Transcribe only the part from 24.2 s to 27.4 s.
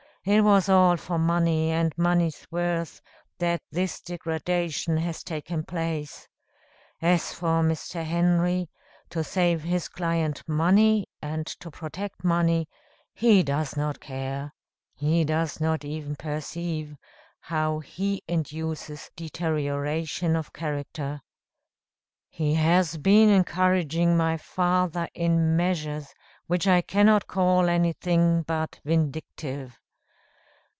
father in measures which I cannot